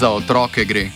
[0.00, 0.88] Za otroke gre.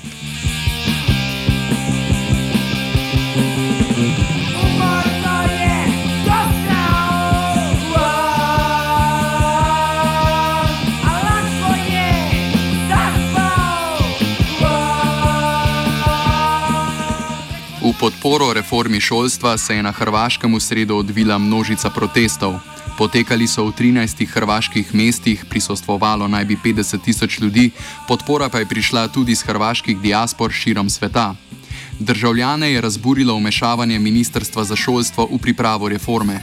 [17.85, 22.57] V podporo reformi šolstva se je na Hrvaškem v sredo odvila množica protestov.
[22.99, 27.71] Potekali so v 13 hrvaških mestih, prisostvovalo naj bi 50 tisoč ljudi,
[28.09, 31.35] podpora pa je prišla tudi iz hrvaških diaspor širom sveta.
[31.99, 36.39] Državljane je razburilo vmešavanje Ministrstva za šolstvo v pripravo reforme.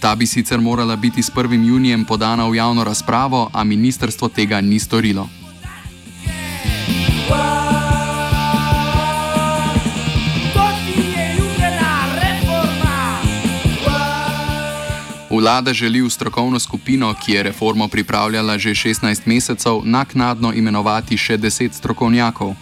[0.00, 1.66] Ta bi sicer morala biti s 1.
[1.66, 5.37] junijem podana v javno razpravo, a ministrstvo tega ni storilo.
[15.38, 21.38] Vlada želi v strokovno skupino, ki je reformo pripravljala že 16 mesecev, naknadno imenovati še
[21.38, 22.54] 10 strokovnjakov.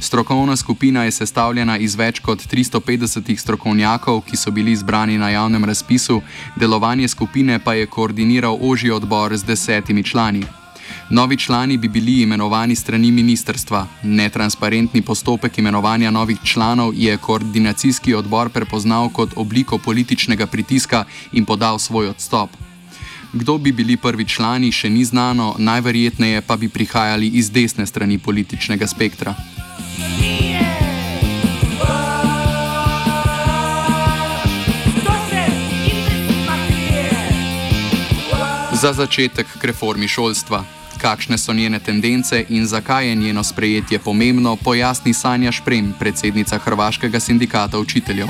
[0.00, 5.64] Strokovna skupina je sestavljena iz več kot 350 strokovnjakov, ki so bili izbrani na javnem
[5.64, 6.20] razpisu,
[6.56, 10.65] delovanje skupine pa je koordiniral ožji odbor z desetimi člani.
[11.10, 13.86] Novi člani bi bili imenovani strani ministrstva.
[14.02, 21.78] Netransparentni postopek imenovanja novih članov je koordinacijski odbor prepoznal kot obliko političnega pritiska in podal
[21.78, 22.50] svoj odstop.
[23.32, 28.18] Kdo bi bili prvi člani, še ni znano, najverjetneje pa bi prihajali iz desne strani
[28.18, 29.34] političnega spektra.
[38.76, 40.60] Za začetek k reformi šolstva.
[41.00, 47.20] Kakšne so njene tendence in zakaj je njeno sprejetje pomembno, pojasni Sanja Šprem, predsednica Hrvaškega
[47.20, 48.26] sindikata učiteljev.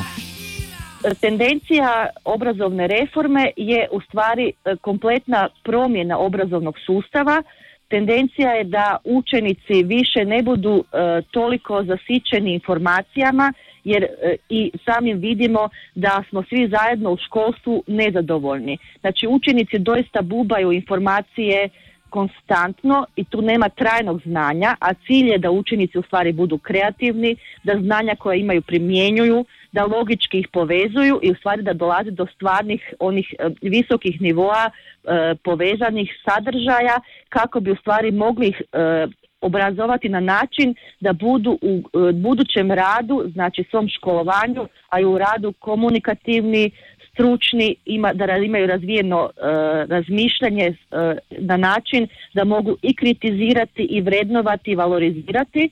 [1.21, 7.43] Tendencija obrazovne reforme je u stvari e, kompletna promjena obrazovnog sustava.
[7.89, 13.53] Tendencija je da učenici više ne budu e, toliko zasićeni informacijama
[13.87, 18.79] jer e, i samim vidimo da smo svi zajedno u školstvu nezadovoljni.
[19.01, 21.69] Znači učenici doista bubaju informacije
[22.11, 27.37] konstantno i tu nema trajnog znanja, a cilj je da učenici u stvari budu kreativni,
[27.65, 32.27] da znanja koja imaju primjenjuju, da logički ih povezuju i u stvari da dolaze do
[32.35, 39.07] stvarnih onih e, visokih nivoa e, povezanih sadržaja kako bi u stvari mogli ih e,
[39.41, 41.83] obrazovati na način da budu u
[42.13, 46.71] budućem radu, znači svom školovanju, a i u radu komunikativni,
[47.13, 49.41] stručni, ima, da imaju razvijeno e,
[49.87, 50.75] razmišljanje e,
[51.31, 55.71] na način da mogu i kritizirati i vrednovati i valorizirati.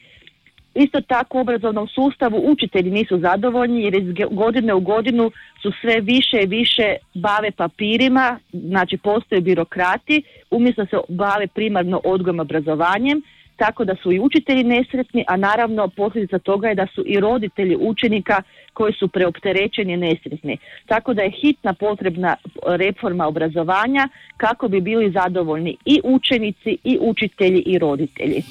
[0.75, 5.31] Isto tako u obrazovnom sustavu učitelji nisu zadovoljni jer iz godine u godinu
[5.63, 12.41] su sve više i više bave papirima, znači postoje birokrati, umjesto se bave primarno odgojem
[12.41, 13.23] obrazovanjem
[13.57, 17.77] tako da su i učitelji nesretni, a naravno posljedica toga je da su i roditelji
[17.81, 18.43] učenika
[18.73, 20.59] koji su preopterećeni nesretni.
[20.87, 22.37] Tako da je hitna potrebna
[22.67, 28.43] reforma obrazovanja kako bi bili zadovoljni i učenici i učitelji i roditelji.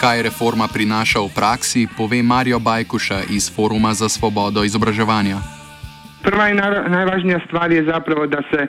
[0.00, 5.53] Kaj reforma prinaša v praksi, pove Mario Bajkuša iz Foruma za svobodo izobraževanja.
[6.24, 6.54] Prva i
[6.88, 8.66] najvažnija stvar je zapravo da se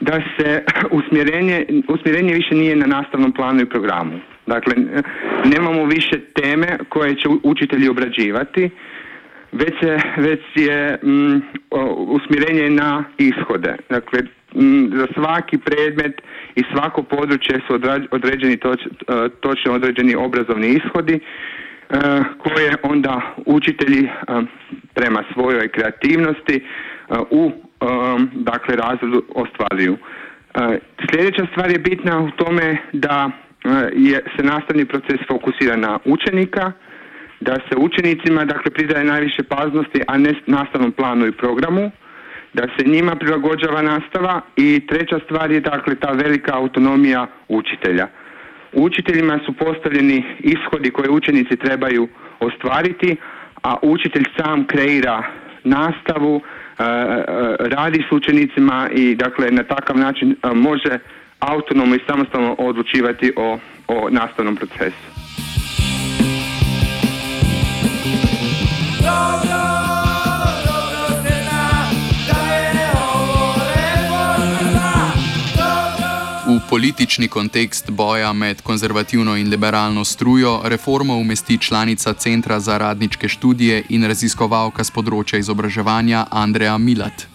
[0.00, 0.64] da se
[0.98, 4.20] usmjerenje, usmjerenje više nije na nastavnom planu i programu.
[4.46, 4.74] Dakle,
[5.44, 8.70] nemamo više teme koje će učitelji obrađivati,
[9.52, 11.42] već, se, već je mm,
[11.96, 13.76] usmjerenje na ishode.
[13.90, 14.20] Dakle,
[14.54, 16.22] mm, za svaki predmet
[16.54, 17.80] i svako područje su
[18.10, 18.80] određeni toč,
[19.40, 21.20] točno određeni obrazovni ishodi
[22.38, 24.08] koje onda učitelji
[24.94, 26.64] prema svojoj kreativnosti
[27.30, 27.52] u
[28.32, 29.96] dakle razredu ostvaruju.
[31.10, 33.30] Sljedeća stvar je bitna u tome da
[33.92, 36.72] je, se nastavni proces fokusira na učenika,
[37.40, 41.90] da se učenicima dakle pridaje najviše paznosti, a ne nastavnom planu i programu,
[42.52, 48.08] da se njima prilagođava nastava i treća stvar je dakle ta velika autonomija učitelja.
[48.74, 52.08] Učiteljima su postavljeni ishodi koje učenici trebaju
[52.40, 53.16] ostvariti,
[53.62, 55.22] a učitelj sam kreira
[55.64, 56.40] nastavu,
[56.78, 56.86] e, e,
[57.58, 60.98] radi s učenicima i dakle na takav način e, može
[61.40, 65.23] autonomno i samostalno odlučivati o, o nastavnom procesu.
[76.74, 83.82] Politični kontekst boja med konzervativno in liberalno strujo reformo umesti članica Centra za radničke študije
[83.88, 87.28] in raziskovalka z področja izobraževanja Andreja Milat.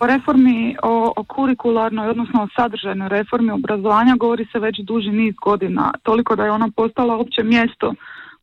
[0.00, 5.34] O reformi, o, o kurikularnoj, odnosno o sadržajnoj reformi obrazovanja govori se već duži niz
[5.44, 7.94] godina, toliko da je ona postala opće mjesto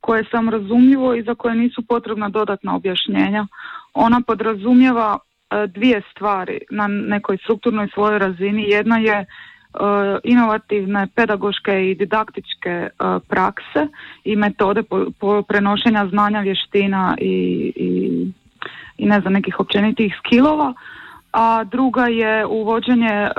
[0.01, 3.47] koje je sam razumljivo i za koje nisu potrebna dodatna objašnjenja.
[3.93, 8.69] Ona podrazumijeva e, dvije stvari na nekoj strukturnoj svojoj razini.
[8.77, 9.25] Jedna je
[10.23, 12.89] inovativne pedagoške i didaktičke e,
[13.27, 13.87] prakse
[14.23, 14.83] i metode
[15.19, 17.33] po, prenošenja znanja, vještina i,
[17.75, 18.31] i,
[18.97, 20.73] i ne znam nekih općenitih skillova
[21.31, 23.31] a druga je uvođenje, e, e,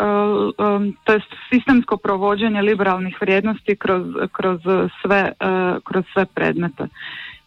[1.04, 4.60] to jest sistemsko provođenje liberalnih vrijednosti kroz, kroz,
[5.02, 6.88] sve, e, kroz sve predmete.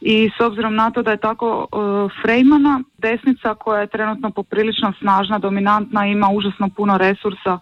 [0.01, 1.68] I s obzirom na to da je tako
[2.21, 7.59] Frejmana, desnica koja je trenutno poprilično snažna, dominantna, ima užasno puno resursa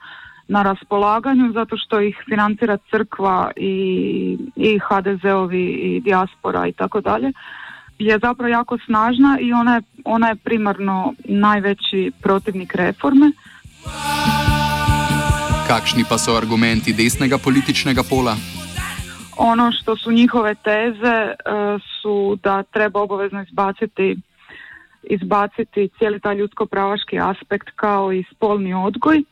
[0.47, 7.31] na raspolaganju zato što ih financira crkva i, i HDZ-ovi i dijaspora i tako dalje
[7.99, 13.31] je zapravo jako snažna i ona je, ona je primarno najveći protivnik reforme.
[15.67, 18.35] Kakšni pa su argumenti desnega političnega pola?
[19.37, 21.35] Ono što su njihove teze e,
[22.01, 24.17] su da treba obavezno izbaciti
[25.03, 29.23] izbaciti cijeli taj ljudsko-pravaški aspekt kao i spolni odgoj.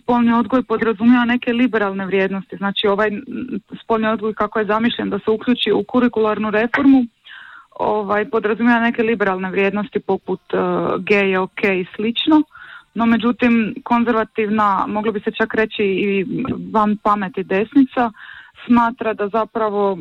[0.00, 3.10] Spolni odgoj podrazumijeva neke liberalne vrijednosti, znači ovaj
[3.82, 7.06] spolni odgoj kako je zamišljen da se uključi u kurikularnu reformu,
[7.78, 10.60] ovaj, podrazumijeva neke liberalne vrijednosti poput uh,
[10.98, 12.42] gay, ok i slično,
[12.94, 16.26] no međutim konzervativna, moglo bi se čak reći i
[16.72, 18.10] van pameti desnica,
[18.66, 19.98] smatra da zapravo uh,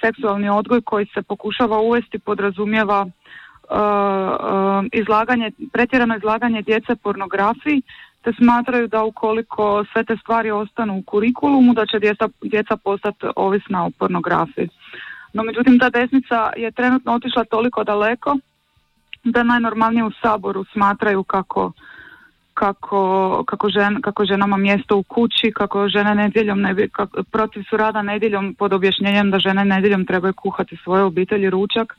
[0.00, 7.82] seksualni odgoj koji se pokušava uvesti podrazumijeva uh, izlaganje, pretjerano izlaganje djece pornografiji,
[8.26, 13.26] te smatraju da ukoliko sve te stvari ostanu u kurikulumu, da će djeca, djeca postati
[13.36, 14.68] ovisna o pornografiji.
[15.32, 18.36] No međutim ta desnica je trenutno otišla toliko daleko
[19.24, 21.72] da najnormalnije u Saboru smatraju kako
[22.54, 27.62] kako, kako, žen, kako ženama mjesto u kući, kako žene nedjeljom ne bi, kako, protiv
[27.70, 31.96] su rada nedjeljom pod objašnjenjem da žene nedjeljom trebaju kuhati svoje obitelji ručak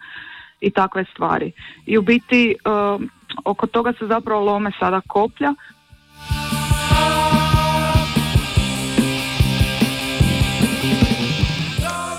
[0.62, 1.52] i takve stvari.
[1.86, 3.02] I u biti uh,
[3.46, 5.54] oko toga se zapravo lome sada koplja.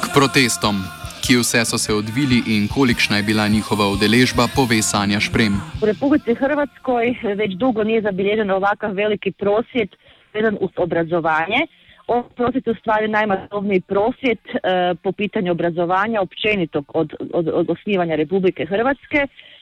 [0.03, 5.21] K protestom ki vse so se odvili in kolikšna je bila njihova udeležba, pove Sanja
[5.21, 5.55] Šprem.
[5.83, 7.05] U Republici Hrvatskoj
[7.41, 9.91] već dugo nije zabilježen ovakav veliki prosvjet
[10.35, 11.61] vezan uz obrazovanje.
[12.07, 14.59] Ovaj prosvjet je u stvari najmasovniji prosvjet e,
[15.03, 19.21] po pitanju obrazovanja općenitog od, od, od osnivanja Republike Hrvatske.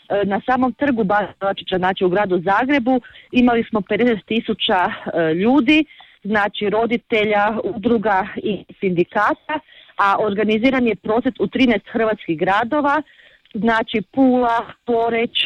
[0.09, 1.05] E, na samom trgu
[1.41, 3.01] Bačića, znači u gradu Zagrebu,
[3.33, 5.85] imali smo 50 tisuća e, ljudi,
[6.25, 9.61] znači roditelja, udruga i sindikata
[9.97, 13.03] a organiziran je prosvjed u 13 hrvatskih gradova,
[13.55, 15.45] znači Pula, Poreć,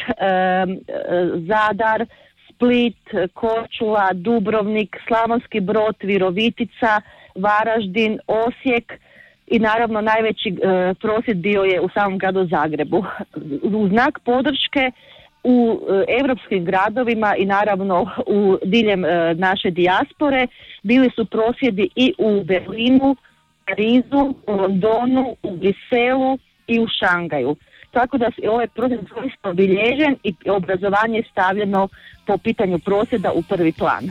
[1.49, 2.07] Zadar,
[2.49, 2.99] Split,
[3.35, 7.01] Korčula, Dubrovnik, Slavonski Brod, Virovitica,
[7.35, 8.93] Varaždin, Osijek
[9.51, 13.05] i naravno najveći e, prosvjed bio je u samom gradu Zagrebu.
[13.63, 14.91] U znak podrške
[15.45, 15.81] u
[16.21, 20.47] europskim gradovima i naravno u diljem e, naše dijaspore
[20.83, 23.17] bili su prosvjedi i u Berlinu,
[23.67, 27.57] Parizu, u Londonu, u Briselu i u Šangaju.
[27.91, 31.89] Tako da je ovaj prosvjed zaista obilježen i obrazovanje je stavljeno
[32.27, 34.05] po pitanju prosvjeda u prvi plan.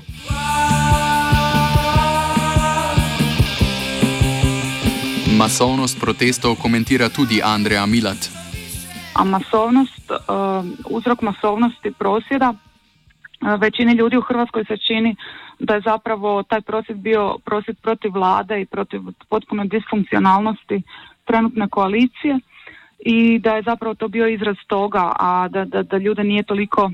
[5.39, 8.27] Masovnost protestov komentira tudi Andreja Milat.
[9.15, 10.17] A masovnost, uh,
[10.89, 15.15] uzrok masovnosti prosvjeda uh, većini ljudi u Hrvatskoj se čini
[15.60, 20.81] da je zapravo taj prosvjed bio prosvjed protiv vlade i protiv potpuno disfunkcionalnosti
[21.25, 22.39] trenutne koalicije
[23.00, 26.91] i da je zapravo to bio izraz toga, a da, da, da ljude nije toliko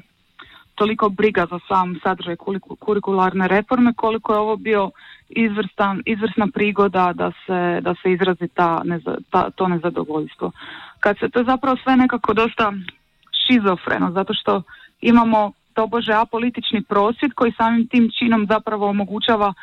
[0.76, 2.36] toliko briga za sam sadržaj
[2.80, 4.92] kurikularne reforme, koliko je ovo bio
[5.30, 8.82] izvrstan, izvrsna prigoda da se, da se izrazi ta,
[9.30, 10.52] ta, to nezadovoljstvo.
[11.00, 12.74] Kad se to je zapravo sve nekako dosta
[13.46, 14.62] šizofreno, zato što
[15.02, 19.54] imamo tobože apolitični prosvjed koji samim tim činom zapravo omogućava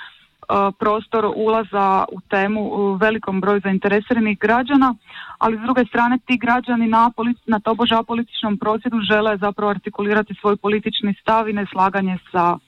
[0.78, 4.94] prostor ulaza u temu velikom broju zainteresiranih građana,
[5.38, 7.10] ali s druge strane ti građani na,
[7.46, 12.58] na tobože apolitičnom prosjedu žele zapravo artikulirati svoj politični stav i neslaganje sa,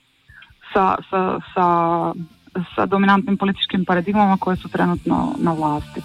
[0.73, 1.67] sa, sa, sa,
[2.75, 6.01] sa dominantnim političkim paradigmama koje su trenutno na vlasti.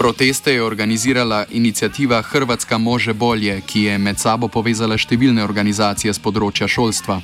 [0.00, 6.22] Proteste je organizirala inicijativa Hrvatska može bolje, ki je med sabo povezala številne organizacije z
[6.24, 7.18] področja šolstva.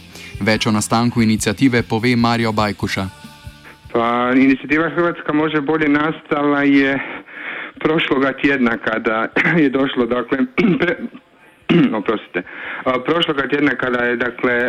[0.44, 3.06] Več o nastanku inicijative pove Marijo Bajkuša.
[3.94, 4.04] Pa,
[4.36, 6.92] inicijativa Hrvatska može bolje nastala je
[7.80, 9.24] prošloga tjedna kada
[9.64, 10.44] je došlo, dakle,
[10.80, 10.98] pre,
[12.00, 12.44] oprostite,
[13.08, 14.60] prošloga tjedna kada je dakle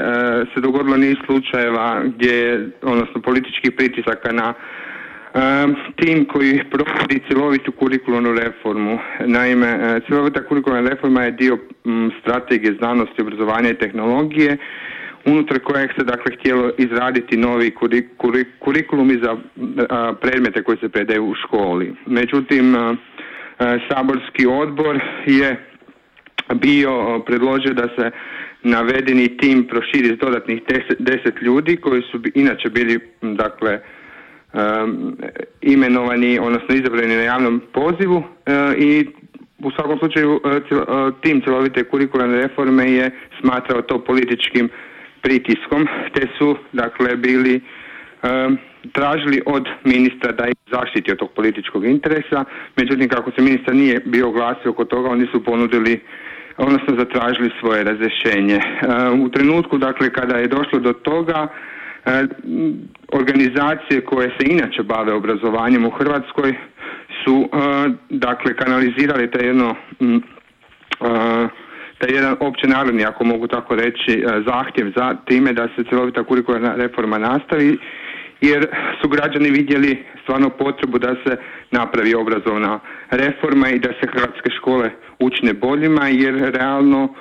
[0.54, 4.54] se dogodilo niz slučajeva gdje je, odnosno političkih pritisaka na
[5.96, 9.00] tim koji provodi cjelovitu kurikularnu reformu.
[9.26, 11.58] Naime, e, cjelovita kurikularna reforma je dio
[12.22, 14.58] strategije znanosti, obrazovanja i tehnologije
[15.28, 17.74] unutar kojeg se dakle htjelo izraditi novi
[18.60, 19.38] kurikulumi za
[20.22, 21.94] predmete koji se predaju u školi.
[22.06, 22.76] Međutim,
[23.90, 25.56] saborski odbor je
[26.56, 28.12] bio predložio da se
[28.64, 30.62] navedeni tim proširi s dodatnih
[31.00, 33.80] deset, ljudi koji su inače bili dakle
[34.54, 35.18] Um,
[35.62, 38.24] imenovani, odnosno izabrani na javnom pozivu uh,
[38.78, 39.08] i
[39.60, 43.12] u svakom slučaju uh, uh, tim cjelovite kurikularne reforme je
[43.42, 44.70] smatrao to političkim
[45.22, 47.62] pritiskom, te su dakle bili
[48.94, 54.00] tražili od ministra da ih zaštiti od tog političkog interesa, međutim kako se ministar nije
[54.06, 56.00] bio glasio oko toga, oni su ponudili
[56.58, 58.60] odnosno zatražili svoje razrješenje.
[59.26, 61.77] U trenutku dakle kada je došlo do toga E,
[63.12, 66.54] organizacije koje se inače bave obrazovanjem u Hrvatskoj
[67.24, 67.58] su e,
[68.10, 71.48] dakle kanalizirali taj jedno e,
[71.98, 76.76] taj jedan opće narodni, ako mogu tako reći, zahtjev za time da se cjelovita kurikularna
[76.76, 77.78] reforma nastavi,
[78.42, 78.68] jer
[79.02, 81.38] su građani vidjeli stvarno potrebu da se
[81.72, 87.16] napravi obrazovna reforma i da se hrvatske škole učine boljima, jer realno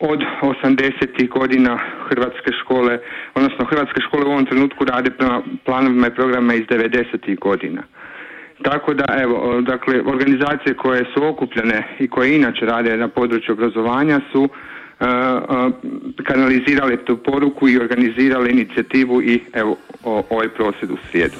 [0.00, 1.28] od 80.
[1.28, 2.98] godina hrvatske škole,
[3.34, 7.38] odnosno hrvatske škole u ovom trenutku rade prema planovima i programima iz 90.
[7.38, 7.82] godina.
[8.62, 14.20] Tako da, evo, dakle, organizacije koje su okupljene i koje inače rade na području obrazovanja
[14.32, 14.48] su uh,
[16.24, 21.36] kanalizirale tu poruku i organizirale inicijativu i evo ovaj prosvjed u srijedu.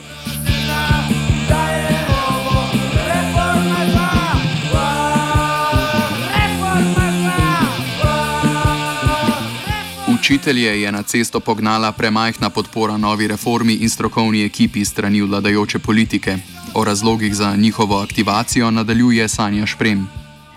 [10.27, 16.31] Učitelje je na cesto pognala premajhna podpora novi reformi in strokovni ekipi strani vladajoče politike.
[16.75, 20.01] O razlogih za njihovo aktivacijo nadaljuje Sanja Šprem.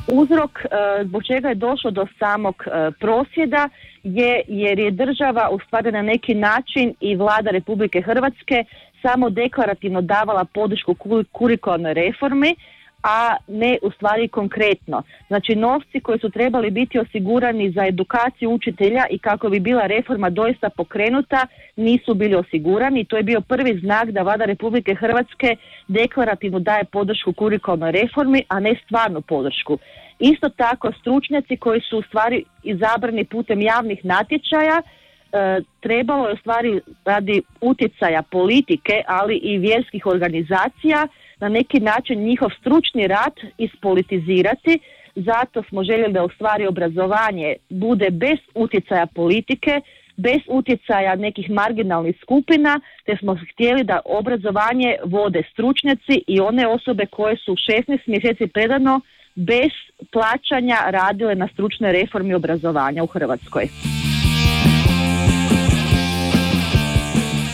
[0.07, 0.67] Uzrok e,
[1.05, 3.69] zbog čega je došlo do samog e, prosvjeda
[4.03, 8.63] je jer je država u stvari na neki način i vlada Republike Hrvatske
[9.01, 10.95] samo deklarativno davala podršku
[11.31, 12.55] kurikularnoj reformi,
[13.03, 15.03] a ne u stvari konkretno.
[15.27, 20.29] Znači novci koji su trebali biti osigurani za edukaciju učitelja i kako bi bila reforma
[20.29, 23.05] doista pokrenuta nisu bili osigurani.
[23.05, 25.55] To je bio prvi znak da Vlada Republike Hrvatske
[25.87, 29.77] deklarativno daje podršku kurikulnoj reformi, a ne stvarnu podršku.
[30.19, 36.37] Isto tako stručnjaci koji su u stvari izabrani putem javnih natječaja e, trebalo je u
[36.37, 41.07] stvari radi utjecaja politike, ali i vjerskih organizacija
[41.39, 44.79] na neki način njihov stručni rad ispolitizirati,
[45.15, 49.81] zato smo željeli da u stvari obrazovanje bude bez utjecaja politike,
[50.17, 57.05] bez utjecaja nekih marginalnih skupina, te smo htjeli da obrazovanje vode stručnjaci i one osobe
[57.05, 59.01] koje su 16 mjeseci predano
[59.35, 59.71] bez
[60.11, 63.98] plaćanja radile na stručnoj reformi obrazovanja u Hrvatskoj.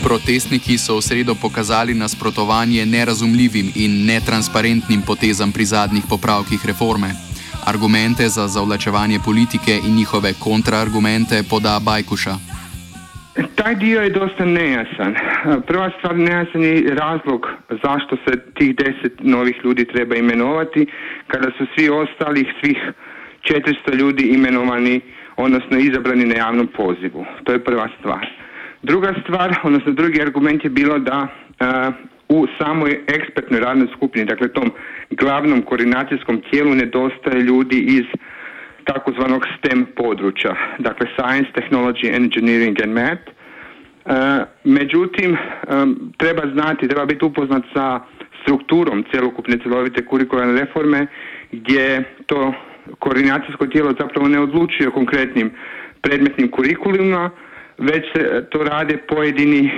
[0.06, 7.10] Protestniki so v sredo pokazali nasprotovanje nerazumljivim in netransparentnim potezam pri zadnjih popravkih reforme.
[7.72, 12.34] Argumente za zavlačevanje politike in njihove kontraargumente poda Bajkuša.
[13.58, 15.12] Taj dio je dosta nejasan.
[15.66, 17.40] Prva stvar nejasan je razlog
[17.82, 20.86] zašto se tih deset novih ljudi treba imenovati
[21.26, 22.78] kada su svi ostalih, svih
[23.42, 25.00] 400 ljudi imenovani,
[25.36, 27.26] odnosno izabrani na javnom pozivu.
[27.44, 28.45] To je prva stvar.
[28.86, 31.64] Druga stvar, odnosno drugi argument je bilo da e,
[32.28, 34.70] u samoj ekspertnoj radnoj skupini, dakle tom
[35.10, 38.04] glavnom koordinacijskom tijelu nedostaje ljudi iz
[38.84, 43.22] takozvanog STEM područja, dakle Science, Technology, Engineering and Math.
[43.26, 43.32] E,
[44.64, 45.38] međutim, e,
[46.16, 48.00] treba znati, treba biti upoznat sa
[48.42, 51.06] strukturom cjelokupne cjelovite kurikularne reforme
[51.52, 52.54] gdje to
[52.98, 55.50] koordinacijsko tijelo zapravo ne odlučuje o konkretnim
[56.00, 57.30] predmetnim kurikulima,
[57.78, 59.70] već se to rade pojedini, e,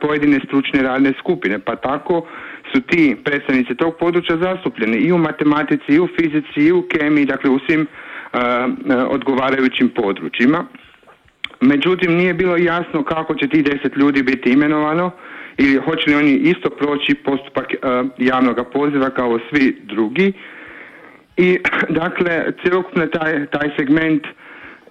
[0.00, 2.26] pojedine stručne radne skupine, pa tako
[2.74, 7.26] su ti predstavnici tog područja zastupljeni i u matematici, i u fizici, i u kemiji,
[7.26, 10.64] dakle u svim e, e, odgovarajućim područjima.
[11.60, 15.10] Međutim, nije bilo jasno kako će tih deset ljudi biti imenovano
[15.58, 17.66] ili hoće li oni isto proći postupak
[18.18, 20.32] javnog poziva kao svi drugi.
[21.36, 21.58] I
[22.02, 24.22] dakle, cjelokupno taj, taj segment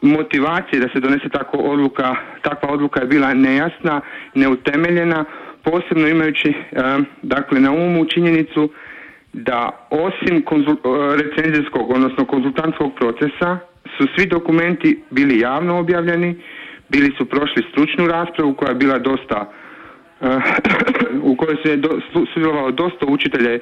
[0.01, 4.01] motivacije da se donese takva odluka, takva odluka je bila nejasna,
[4.36, 5.25] neutemeljena,
[5.63, 6.53] posebno imajući
[7.22, 8.70] dakle na umu činjenicu
[9.34, 10.75] da osim konzul,
[11.15, 13.58] recenzijskog, odnosno konzultantskog procesa
[13.98, 16.36] su svi dokumenti bili javno objavljeni,
[16.89, 19.51] bili su prošli stručnu raspravu koja je bila dosta
[21.29, 21.81] u kojoj se je
[22.34, 23.60] sudjelovalo dosta učitelja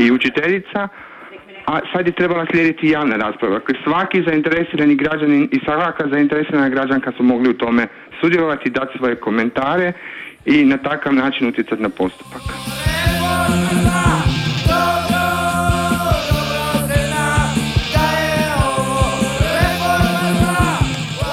[0.00, 0.88] i učiteljica,
[1.66, 3.58] a sad je trebala slijediti javna rasprava.
[3.58, 7.86] Dakle, svaki zainteresirani građanin i svaka zainteresirana građanka su mogli u tome
[8.20, 9.92] sudjelovati, dati svoje komentare
[10.44, 12.42] i na takav način utjecati na postupak.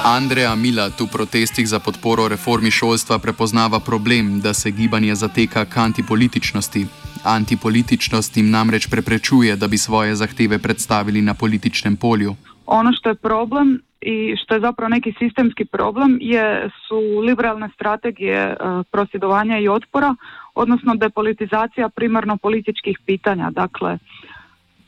[0.04, 5.76] Andreja Milat v protestih za podporo reformi šolstva prepoznava problem, da se gibanje zateka k
[5.76, 6.86] antipolitičnosti.
[7.24, 12.34] Antipolitičnost jim namreč preprečuje, da bi svoje zahteve predstavili na političnem polju.
[12.66, 18.56] Ono što je problem i što je zapravo neki sistemski problem je, su liberalne strategije
[18.60, 20.14] uh, prosvjedovanja i otpora,
[20.54, 23.50] odnosno depolitizacija primarno političkih pitanja.
[23.50, 23.98] Dakle,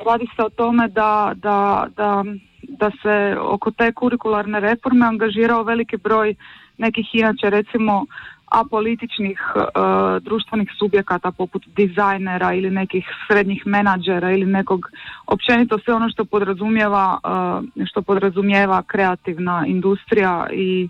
[0.07, 2.25] radi se o tome da, da, da,
[2.69, 6.35] da se oko te kurikularne reforme angažirao veliki broj
[6.79, 8.07] nekih inače recimo
[8.47, 9.63] apolitičnih uh,
[10.23, 14.81] društvenih subjekata poput dizajnera ili nekih srednjih menadžera ili nekog
[15.27, 20.89] općenito sve ono što podrazumijeva uh, što podrazumijeva kreativna industrija i,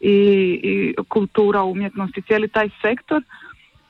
[0.00, 0.14] i,
[0.62, 3.22] i kultura umjetnosti cijeli taj sektor.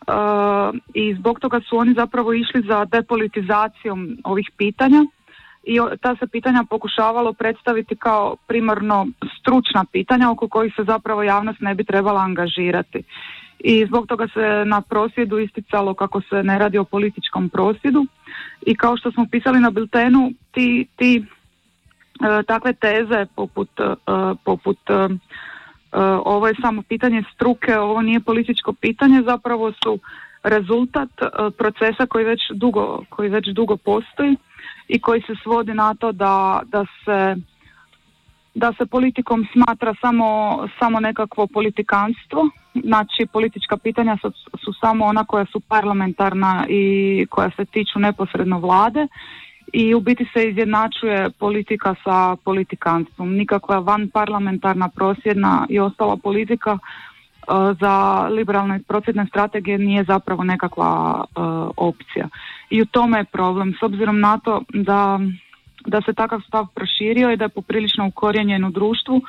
[0.08, 5.04] Uh, i zbog toga su oni zapravo išli za depolitizacijom ovih pitanja
[5.66, 9.06] i ta se pitanja pokušavalo predstaviti kao primarno
[9.40, 13.02] stručna pitanja oko kojih se zapravo javnost ne bi trebala angažirati.
[13.58, 18.06] I zbog toga se na prosvjedu isticalo kako se ne radi o političkom prosvjedu
[18.66, 23.94] i kao što smo pisali na biltenu, ti, ti e, takve teze poput, e,
[24.44, 25.08] poput e,
[26.24, 29.98] ovo je samo pitanje struke, ovo nije političko pitanje, zapravo su
[30.42, 31.08] rezultat
[31.58, 34.36] procesa koji već dugo, koji već dugo postoji
[34.88, 37.36] i koji se svodi na to da, da se
[38.56, 40.26] da se politikom smatra samo,
[40.78, 42.48] samo nekakvo politikanstvo,
[42.84, 44.30] znači politička pitanja su,
[44.64, 49.06] su samo ona koja su parlamentarna i koja se tiču neposredno vlade
[49.72, 53.36] i u biti se izjednačuje politika sa politikanstvom.
[53.36, 56.78] Nikakva van parlamentarna prosjedna i ostala politika
[57.80, 61.40] za liberalne prosvjedne strategije nije zapravo nekakva e,
[61.76, 62.28] opcija.
[62.70, 65.20] I u tome je problem, s obzirom na to da,
[65.86, 69.20] da se takav stav proširio i da je poprilično ukorijenjen u društvu,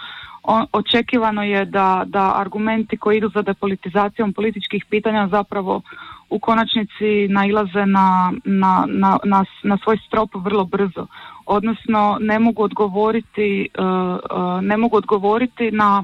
[0.72, 5.82] očekivano je da, da argumenti koji idu za depolitizacijom političkih pitanja zapravo
[6.30, 11.08] u konačnici nailaze na, na, na, na, na svoj strop vrlo brzo.
[11.46, 16.04] Odnosno ne mogu odgovoriti, uh, ne mogu odgovoriti na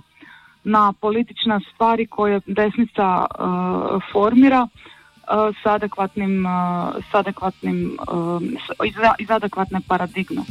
[0.63, 7.97] na politična stvari koje desnica uh, formira uh, s adekvatnim, uh, s adekvatnim
[8.85, 10.41] iz, iz adekvatne paradigme.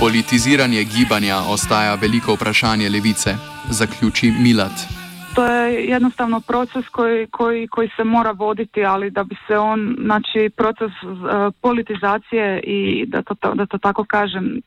[0.00, 3.36] Politiziranje gibanja ostaja veliko vprašanje levice,
[3.70, 4.95] zaključi Milat
[5.36, 9.96] to je jednostavno proces koji, koji, koji se mora voditi, ali da bi se on,
[10.04, 11.12] znači proces uh,
[11.60, 14.60] politizacije i da to, da to tako kažem,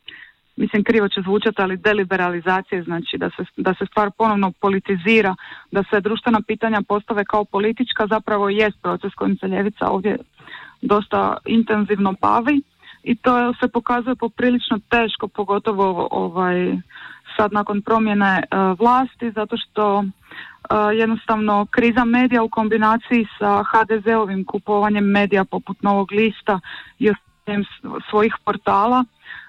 [0.56, 5.36] mislim krivo će zvučati, ali deliberalizacije, znači da se, da se stvar ponovno politizira,
[5.72, 10.18] da se društvena pitanja postave kao politička, zapravo jest proces kojim se ljevica ovdje
[10.82, 12.62] dosta intenzivno bavi
[13.04, 16.78] i to se pokazuje poprilično teško, pogotovo ovaj
[17.40, 18.46] sad nakon promjene e,
[18.80, 20.06] vlasti zato što e,
[20.96, 26.60] jednostavno kriza medija u kombinaciji sa HDZ-ovim kupovanjem medija poput Novog lista
[27.00, 27.10] i
[28.10, 29.04] svojih portala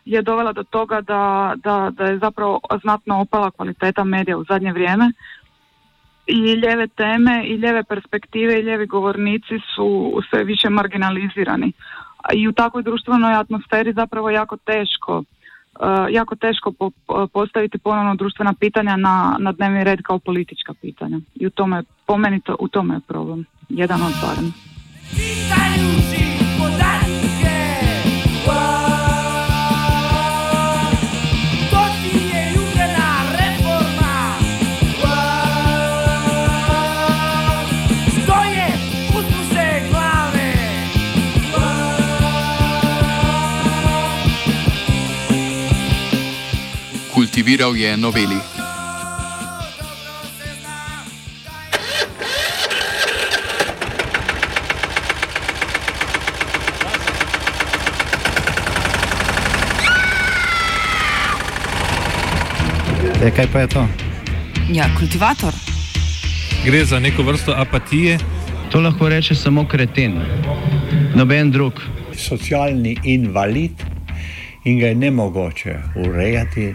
[0.04, 4.72] je dovela do toga da, da, da je zapravo znatno opala kvaliteta medija u zadnje
[4.72, 5.12] vrijeme
[6.26, 11.72] i ljeve teme i ljeve perspektive i ljevi govornici su sve više marginalizirani.
[12.32, 15.24] I u takvoj društvenoj atmosferi zapravo jako teško
[16.10, 21.20] jako teško po- po- postaviti ponovno društvena pitanja na, na dnevni red kao politička pitanja.
[21.34, 23.44] I u tome, po meni to, u tome je problem.
[23.68, 24.52] Jedan od barem.
[47.40, 48.36] Kultiviral je noveli.
[63.24, 63.86] E, kaj pa je to?
[64.72, 65.54] Ja, kultivator.
[66.64, 68.18] Gre za neko vrsto apatije.
[68.72, 70.20] To lahko reče samo kreten,
[71.14, 71.80] noben drug.
[72.16, 73.72] Socialni invalid
[74.64, 76.74] in ga je nemogoče urejati.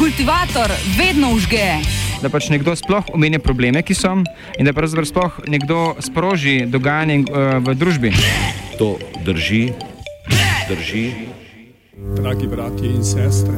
[0.00, 1.76] Kultivator vedno užge.
[2.22, 4.14] Da pač nekdo sploh omenja probleme, ki so,
[4.56, 8.12] in da pravzaprav sploh nekdo sproži dogajanje uh, v družbi.
[8.80, 8.94] To
[9.26, 9.74] drži,
[10.70, 11.04] drži.
[12.16, 13.52] Dragi bratje in sestre,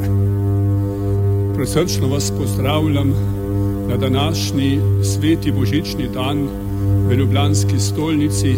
[1.55, 3.15] presrčno vas pozdravljam
[3.87, 4.81] na današnji
[5.15, 6.43] sveti božični dan
[7.07, 8.57] v Ljubljanski stolnici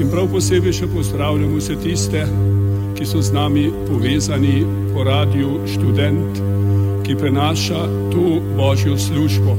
[0.00, 2.51] in prav posebej še pozdravljam vse tiste, ki
[3.06, 6.38] so z nami povezani po radiju Študent,
[7.06, 9.56] ki prenaša to božjo službo.